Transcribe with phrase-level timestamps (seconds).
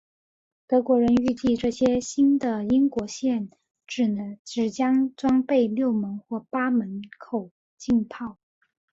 [0.65, 3.51] 德国人预计这些新的英国舰
[4.43, 8.39] 只将装备六门或八门口径炮。